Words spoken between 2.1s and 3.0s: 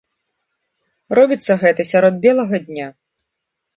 белага дня.